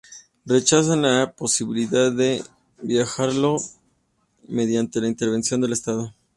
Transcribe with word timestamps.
Rechazan 0.47 1.03
la 1.03 1.31
posibilidad 1.35 2.11
de 2.11 2.43
mejorarlo 2.81 3.57
mediante 4.47 4.99
la 4.99 5.05
intervención 5.07 5.61
del 5.61 5.73
Estado. 5.73 6.11